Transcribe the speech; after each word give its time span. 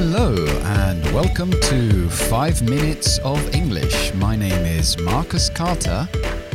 Hello, 0.00 0.32
and 0.78 1.04
welcome 1.12 1.50
to 1.50 2.08
5 2.08 2.62
Minutes 2.62 3.18
of 3.24 3.52
English. 3.52 4.14
My 4.14 4.36
name 4.36 4.64
is 4.64 4.96
Marcus 5.00 5.50
Carter, 5.50 6.08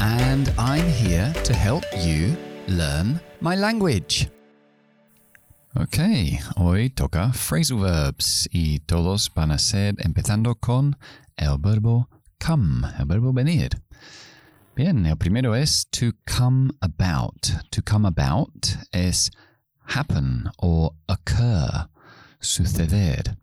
and 0.00 0.50
I'm 0.56 0.86
here 0.86 1.34
to 1.44 1.52
help 1.52 1.84
you 1.98 2.34
learn 2.66 3.20
my 3.42 3.54
language. 3.54 4.30
Ok, 5.78 5.98
hoy 6.56 6.88
toca 6.88 7.30
phrasal 7.34 7.80
verbs 7.80 8.48
y 8.52 8.78
todos 8.86 9.28
van 9.34 9.50
a 9.50 9.58
ser 9.58 9.96
empezando 9.98 10.54
con 10.54 10.96
el 11.36 11.58
verbo 11.58 12.08
come, 12.40 12.86
el 12.98 13.04
verbo 13.04 13.34
venir. 13.34 13.68
Bien, 14.74 15.04
el 15.04 15.16
primero 15.16 15.52
es 15.52 15.84
to 15.90 16.12
come 16.24 16.70
about. 16.80 17.52
To 17.70 17.82
come 17.82 18.06
about 18.06 18.78
es 18.94 19.30
happen 19.88 20.50
or 20.58 20.92
occur, 21.06 21.86
suceder. 22.46 23.38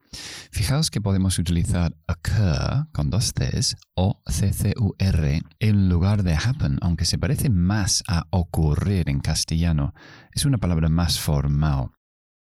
Fijaos 0.52 0.90
que 0.90 1.02
podemos 1.02 1.40
utilizar 1.40 1.96
occur 2.08 2.88
con 2.92 3.10
dos 3.10 3.34
Cs 3.34 3.76
o 3.96 4.22
C-C-U-R 4.26 5.42
en 5.60 5.90
lugar 5.90 6.24
de 6.24 6.36
happen, 6.36 6.78
aunque 6.82 7.06
se 7.06 7.18
parece 7.18 7.50
más 7.50 8.04
a 8.08 8.28
ocurrir 8.30 9.10
en 9.10 9.20
castellano. 9.20 9.94
Es 10.34 10.46
una 10.46 10.58
palabra 10.58 10.90
más 10.90 11.20
formal 11.20 11.92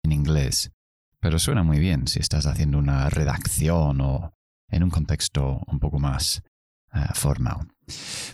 en 0.03 0.11
inglés, 0.11 0.71
pero 1.19 1.39
suena 1.39 1.63
muy 1.63 1.79
bien 1.79 2.07
si 2.07 2.19
estás 2.19 2.45
haciendo 2.45 2.77
una 2.77 3.09
redacción 3.09 4.01
o 4.01 4.33
en 4.69 4.83
un 4.83 4.89
contexto 4.89 5.61
un 5.67 5.79
poco 5.79 5.99
más 5.99 6.43
uh, 6.93 7.13
formal. 7.13 7.67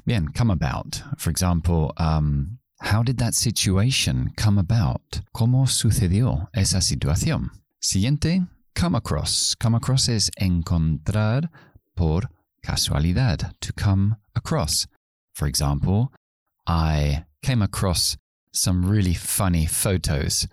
Bien, 0.05 0.27
come 0.27 0.53
about. 0.53 1.03
For 1.17 1.31
example, 1.31 1.93
um, 1.99 2.59
how 2.79 3.03
did 3.03 3.17
that 3.17 3.33
situation 3.33 4.33
come 4.35 4.59
about? 4.59 5.23
¿Cómo 5.31 5.67
sucedió 5.67 6.49
esa 6.53 6.81
situación? 6.81 7.51
Siguiente, 7.81 8.45
come 8.75 8.95
across. 8.97 9.55
Come 9.55 9.77
across 9.77 10.09
es 10.09 10.29
encontrar 10.37 11.49
por 11.95 12.29
casualidad. 12.61 13.53
To 13.61 13.73
come 13.73 14.17
across. 14.35 14.85
For 15.33 15.47
example, 15.47 16.11
I 16.67 17.23
came 17.41 17.61
across 17.61 18.17
some 18.51 18.85
really 18.85 19.13
funny 19.13 19.65
photos 19.65 20.45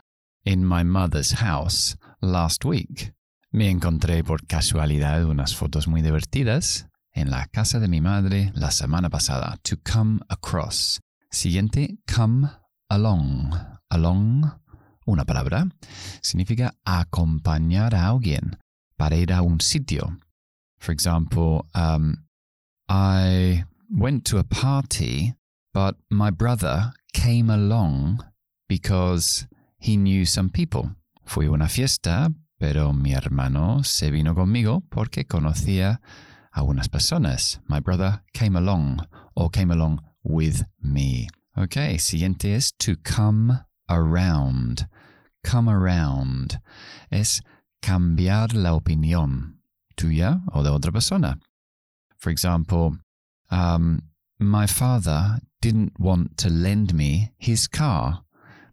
in 0.44 0.64
my 0.64 0.84
mother's 0.84 1.32
house 1.41 1.97
last 2.22 2.64
week. 2.64 3.12
Me 3.52 3.70
encontré 3.70 4.24
por 4.24 4.38
casualidad 4.47 5.24
unas 5.24 5.52
fotos 5.52 5.88
muy 5.88 6.02
divertidas 6.02 6.86
en 7.12 7.30
la 7.30 7.47
casa 7.47 7.80
de 7.80 7.88
mi 7.88 8.00
madre 8.00 8.52
la 8.54 8.70
semana 8.70 9.10
pasada. 9.10 9.56
To 9.64 9.77
come 9.78 10.20
across. 10.30 11.00
Siguiente, 11.32 11.98
come 12.06 12.50
along. 12.88 13.52
Along, 13.91 14.52
una 15.07 15.25
palabra, 15.25 15.69
significa 16.21 16.75
acompañar 16.85 17.95
a 17.95 18.09
alguien 18.09 18.59
para 18.97 19.17
ir 19.17 19.33
a 19.33 19.43
un 19.43 19.61
sitio. 19.61 20.19
For 20.79 20.93
example, 20.93 21.67
um, 21.75 22.25
I 22.89 23.65
went 23.91 24.25
to 24.27 24.39
a 24.39 24.45
party, 24.45 25.34
but 25.73 25.97
my 26.11 26.31
brother 26.31 26.93
came 27.12 27.51
along 27.51 28.25
because 28.69 29.47
he 29.79 29.97
knew 29.97 30.25
some 30.25 30.51
people. 30.51 30.91
Fui 31.25 31.47
a 31.47 31.51
una 31.51 31.69
fiesta, 31.69 32.31
pero 32.59 32.93
mi 32.93 33.12
hermano 33.12 33.83
se 33.83 34.11
vino 34.11 34.34
conmigo 34.34 34.83
porque 34.91 35.27
conocía 35.27 36.01
a 36.53 36.62
unas 36.62 36.89
personas. 36.89 37.61
My 37.69 37.81
brother 37.81 38.23
came 38.33 38.57
along 38.57 39.07
or 39.34 39.51
came 39.51 39.71
along 39.71 40.01
with 40.23 40.65
me. 40.81 41.28
Ok, 41.56 41.99
siguiente 41.99 42.55
es 42.55 42.72
to 42.78 42.97
come 42.97 43.61
around. 43.89 44.89
Come 45.47 45.69
around 45.69 46.59
es 47.11 47.41
cambiar 47.81 48.53
la 48.53 48.75
opinión 48.75 49.61
tuya 49.97 50.41
o 50.53 50.62
de 50.65 50.71
otra 50.71 50.91
persona. 50.91 51.39
For 52.19 52.31
example, 52.31 52.99
um, 53.51 54.03
my 54.41 54.67
father 54.67 55.39
didn't 55.61 55.93
want 56.01 56.37
to 56.39 56.51
lend 56.51 56.95
me 56.95 57.31
his 57.39 57.69
car, 57.69 58.25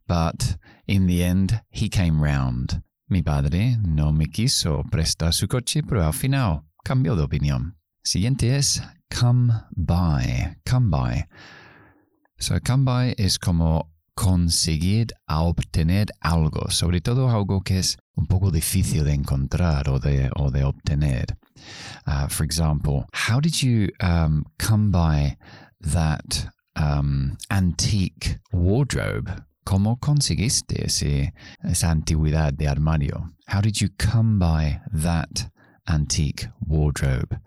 but 0.07 0.57
in 0.87 1.05
the 1.05 1.23
end 1.23 1.61
he 1.69 1.89
came 1.89 2.19
round. 2.19 2.81
Mi 3.07 3.21
padre 3.21 3.77
no 3.79 4.11
me 4.11 4.25
quiso 4.25 4.83
prestar 4.91 5.31
su 5.31 5.47
coche, 5.47 5.83
pero 5.87 6.01
al 6.01 6.13
final 6.13 6.63
cambió 6.83 7.15
de 7.15 7.21
opinión. 7.21 7.75
Siguiente 8.03 8.55
es 8.55 8.81
come 9.11 9.53
by. 9.77 10.55
Come 10.65 10.89
by. 10.89 11.27
So 12.39 12.59
come 12.59 12.83
by 12.83 13.15
es 13.17 13.37
como 13.37 13.92
conseguir 14.15 15.07
a 15.27 15.41
obtener 15.41 16.07
algo, 16.21 16.69
sobre 16.69 17.01
todo 17.01 17.29
algo 17.29 17.61
que 17.61 17.79
es 17.79 17.97
un 18.15 18.27
poco 18.27 18.51
difícil 18.51 19.03
de 19.03 19.13
encontrar 19.13 19.89
o 19.89 19.99
de, 19.99 20.29
o 20.35 20.51
de 20.51 20.63
obtener. 20.63 21.37
Uh, 22.05 22.27
for 22.27 22.43
example, 22.43 23.05
how 23.13 23.39
did 23.39 23.61
you 23.61 23.89
um, 24.01 24.43
come 24.59 24.91
by 24.91 25.37
that 25.79 26.47
um, 26.75 27.37
antique 27.49 28.39
wardrobe? 28.51 29.31
¿Cómo 29.65 29.97
conseguiste 29.99 30.85
ese, 30.85 31.33
esa 31.63 31.89
antigüedad 31.89 32.53
de 32.53 32.67
armario? 32.67 33.31
How 33.47 33.61
did 33.61 33.79
you 33.79 33.89
come 33.97 34.37
by 34.37 34.81
that 34.91 35.49
antique 35.87 36.49
wardrobe? 36.67 37.39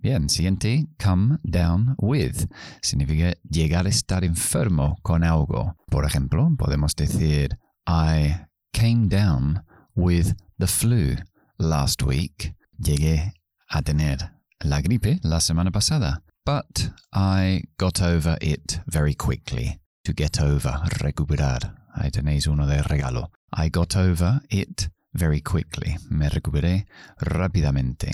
Bien, 0.00 0.28
siguiente, 0.28 0.86
come 0.96 1.38
down 1.42 1.96
with. 1.98 2.46
Significa 2.82 3.34
llegar 3.50 3.86
a 3.86 3.88
estar 3.88 4.22
enfermo 4.22 4.96
con 5.02 5.24
algo. 5.24 5.74
Por 5.90 6.04
ejemplo, 6.04 6.48
podemos 6.56 6.94
decir, 6.94 7.58
I 7.84 8.46
came 8.72 9.08
down 9.08 9.64
with 9.96 10.36
the 10.56 10.68
flu 10.68 11.16
last 11.58 12.04
week. 12.04 12.54
Llegué 12.78 13.32
a 13.68 13.82
tener 13.82 14.18
la 14.60 14.80
gripe 14.80 15.18
la 15.24 15.40
semana 15.40 15.72
pasada. 15.72 16.22
But 16.46 16.92
I 17.12 17.64
got 17.76 18.00
over 18.00 18.38
it 18.40 18.80
very 18.86 19.16
quickly. 19.16 19.80
To 20.04 20.12
get 20.14 20.40
over, 20.40 20.80
recuperar. 21.00 21.74
Ahí 21.92 22.12
tenéis 22.12 22.46
uno 22.46 22.66
de 22.66 22.82
regalo. 22.82 23.32
I 23.52 23.68
got 23.68 23.96
over 23.96 24.40
it 24.48 24.90
very 25.12 25.40
quickly. 25.40 25.96
Me 26.10 26.28
recuperé 26.28 26.86
rápidamente. 27.18 28.12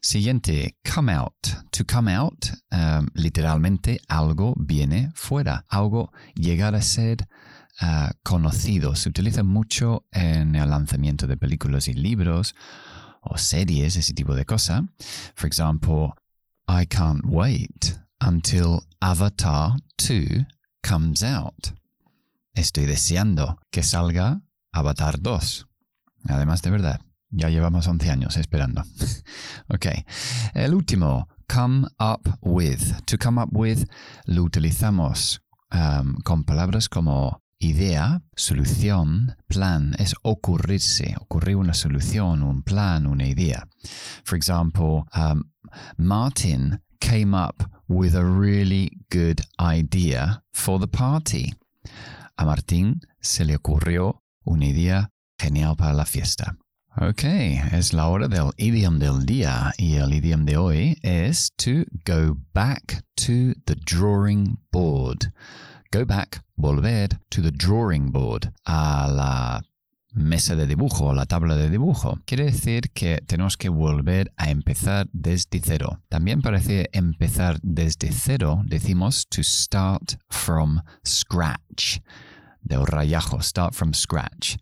Siguiente, 0.00 0.76
come 0.84 1.12
out. 1.12 1.34
To 1.72 1.84
come 1.84 2.08
out, 2.08 2.50
um, 2.70 3.08
literalmente, 3.14 4.00
algo 4.08 4.54
viene 4.56 5.10
fuera. 5.14 5.64
Algo 5.68 6.12
llegar 6.34 6.74
a 6.74 6.82
ser 6.82 7.26
uh, 7.80 8.10
conocido. 8.22 8.94
Se 8.94 9.08
utiliza 9.08 9.42
mucho 9.42 10.04
en 10.12 10.54
el 10.54 10.70
lanzamiento 10.70 11.26
de 11.26 11.36
películas 11.36 11.88
y 11.88 11.94
libros 11.94 12.54
o 13.22 13.36
series, 13.36 13.96
ese 13.96 14.14
tipo 14.14 14.34
de 14.34 14.44
cosa. 14.44 14.84
For 15.34 15.46
example, 15.46 16.14
I 16.68 16.86
can't 16.86 17.24
wait 17.24 17.98
until 18.20 18.80
Avatar 19.00 19.76
2 19.96 20.46
comes 20.82 21.22
out. 21.22 21.74
Estoy 22.54 22.86
deseando 22.86 23.58
que 23.70 23.82
salga 23.82 24.42
Avatar 24.72 25.20
2. 25.20 25.67
Además, 26.26 26.62
de 26.62 26.70
verdad, 26.70 27.00
ya 27.30 27.48
llevamos 27.48 27.86
11 27.86 28.10
años 28.10 28.36
esperando. 28.36 28.82
ok. 29.68 29.86
El 30.54 30.74
último, 30.74 31.28
come 31.52 31.86
up 31.98 32.28
with. 32.42 33.04
To 33.06 33.18
come 33.18 33.40
up 33.40 33.50
with 33.52 33.86
lo 34.26 34.42
utilizamos 34.42 35.40
um, 35.72 36.16
con 36.24 36.44
palabras 36.44 36.88
como 36.88 37.42
idea, 37.58 38.22
solución, 38.36 39.36
plan. 39.48 39.94
Es 39.98 40.14
ocurrirse, 40.22 41.16
ocurrir 41.20 41.56
una 41.56 41.74
solución, 41.74 42.42
un 42.42 42.62
plan, 42.62 43.06
una 43.06 43.26
idea. 43.26 43.66
For 44.24 44.36
example, 44.36 45.04
um, 45.14 45.50
Martin 45.96 46.80
came 47.00 47.34
up 47.34 47.62
with 47.88 48.14
a 48.14 48.24
really 48.24 48.90
good 49.10 49.40
idea 49.58 50.42
for 50.52 50.78
the 50.78 50.88
party. 50.88 51.54
A 52.36 52.44
Martín 52.44 53.00
se 53.20 53.44
le 53.44 53.56
ocurrió 53.56 54.22
una 54.44 54.66
idea 54.66 55.10
genial 55.38 55.76
para 55.76 55.94
la 55.94 56.04
fiesta. 56.04 56.56
Ok, 57.00 57.22
es 57.72 57.92
la 57.92 58.08
hora 58.08 58.26
del 58.26 58.50
idiom 58.56 58.98
del 58.98 59.24
día 59.24 59.72
y 59.78 59.94
el 59.94 60.12
idiom 60.12 60.44
de 60.44 60.56
hoy 60.56 60.98
es 61.02 61.52
to 61.56 61.84
go 62.04 62.36
back 62.52 63.04
to 63.14 63.54
the 63.66 63.76
drawing 63.76 64.58
board. 64.72 65.32
Go 65.92 66.04
back, 66.04 66.42
volver 66.56 67.20
to 67.30 67.40
the 67.40 67.52
drawing 67.52 68.10
board, 68.10 68.52
a 68.66 69.06
la 69.08 69.62
mesa 70.12 70.56
de 70.56 70.66
dibujo, 70.66 71.14
la 71.14 71.24
tabla 71.24 71.54
de 71.54 71.70
dibujo. 71.70 72.18
Quiere 72.26 72.46
decir 72.46 72.90
que 72.92 73.20
tenemos 73.26 73.56
que 73.56 73.68
volver 73.68 74.32
a 74.36 74.50
empezar 74.50 75.08
desde 75.12 75.60
cero. 75.62 76.02
También 76.08 76.42
parece 76.42 76.88
empezar 76.92 77.60
desde 77.62 78.10
cero, 78.10 78.62
decimos 78.66 79.26
to 79.28 79.42
start 79.42 80.16
from 80.28 80.82
scratch. 81.06 82.00
Del 82.68 82.84
rayajo, 82.84 83.42
start 83.42 83.74
from 83.74 83.92
scratch. 83.92 84.58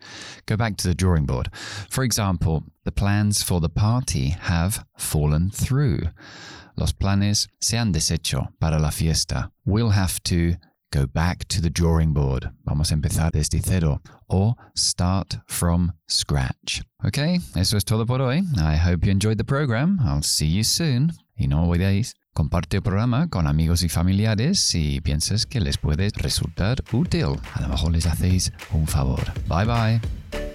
Go 0.46 0.56
back 0.56 0.76
to 0.76 0.88
the 0.88 0.94
drawing 0.94 1.26
board. 1.26 1.50
For 1.90 2.04
example, 2.04 2.64
the 2.84 2.92
plans 2.92 3.42
for 3.42 3.60
the 3.60 3.68
party 3.68 4.28
have 4.28 4.84
fallen 4.96 5.50
through. 5.50 6.10
Los 6.76 6.92
planes 6.92 7.48
se 7.60 7.76
han 7.76 7.92
deshecho 7.92 8.48
para 8.60 8.78
la 8.78 8.90
fiesta. 8.90 9.50
We'll 9.64 9.90
have 9.90 10.22
to 10.24 10.54
go 10.92 11.06
back 11.06 11.48
to 11.48 11.60
the 11.60 11.70
drawing 11.70 12.12
board. 12.12 12.50
Vamos 12.64 12.90
a 12.90 12.94
empezar 12.94 13.32
desde 13.32 13.60
cero. 13.64 14.00
O 14.30 14.54
start 14.76 15.38
from 15.46 15.92
scratch. 16.08 16.82
Ok, 17.04 17.18
eso 17.56 17.76
es 17.76 17.84
todo 17.84 18.04
por 18.06 18.20
hoy. 18.20 18.42
I 18.56 18.76
hope 18.76 19.04
you 19.04 19.10
enjoyed 19.10 19.38
the 19.38 19.44
program. 19.44 19.98
I'll 20.04 20.22
see 20.22 20.46
you 20.46 20.62
soon. 20.62 21.12
Y 21.38 21.46
no 21.46 21.64
olvidéis, 21.66 22.14
comparte 22.36 22.76
el 22.76 22.82
programa 22.82 23.28
con 23.28 23.46
amigos 23.46 23.82
y 23.82 23.88
familiares 23.88 24.60
si 24.60 25.00
piensas 25.00 25.46
que 25.46 25.58
les 25.58 25.78
puede 25.78 26.10
resultar 26.14 26.84
útil. 26.92 27.38
A 27.54 27.62
lo 27.62 27.68
mejor 27.68 27.92
les 27.92 28.04
hacéis 28.04 28.52
un 28.72 28.86
favor. 28.86 29.22
Bye 29.48 29.64
bye. 29.64 30.45